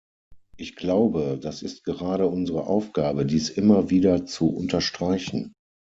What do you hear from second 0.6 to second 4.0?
glaube, das ist gerade unsere Aufgabe, dies immer